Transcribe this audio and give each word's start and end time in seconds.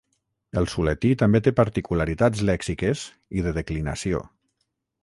El 0.61 0.67
suletí 0.71 1.11
també 1.23 1.41
té 1.49 1.53
particularitats 1.59 2.43
lèxiques 2.51 3.07
i 3.41 3.47
de 3.49 3.55
declinació. 3.61 4.27